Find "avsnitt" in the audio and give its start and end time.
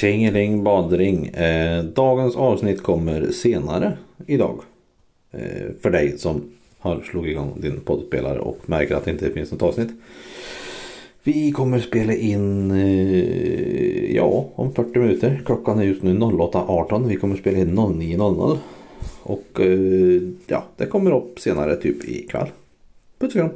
2.36-2.82, 9.62-9.90